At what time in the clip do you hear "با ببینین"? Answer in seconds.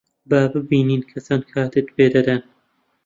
0.29-1.01